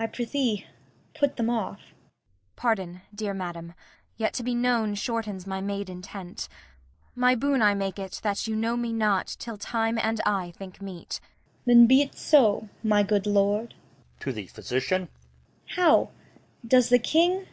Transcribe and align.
I 0.00 0.06
prithee 0.06 0.66
put 1.14 1.36
them 1.36 1.50
off. 1.50 1.80
Kent. 1.80 1.94
Pardon, 2.56 3.02
dear 3.14 3.34
madam. 3.34 3.74
Yet 4.16 4.32
to 4.32 4.42
be 4.42 4.54
known 4.54 4.94
shortens 4.94 5.46
my 5.46 5.60
made 5.60 5.90
intent. 5.90 6.48
My 7.14 7.34
boon 7.34 7.60
I 7.60 7.74
make 7.74 7.98
it 7.98 8.20
that 8.22 8.46
you 8.46 8.56
know 8.56 8.78
me 8.78 8.94
not 8.94 9.36
Till 9.38 9.58
time 9.58 9.98
and 9.98 10.18
I 10.24 10.52
think 10.56 10.80
meet. 10.80 11.20
Cor. 11.22 11.30
Then 11.66 11.86
be't 11.86 12.14
so, 12.14 12.70
my 12.82 13.02
good 13.02 13.26
lord. 13.26 13.74
[To 14.20 14.32
the 14.32 14.46
Doctor] 14.46 15.08
How, 15.66 16.10
does 16.66 16.88
the 16.88 16.98
King? 16.98 17.44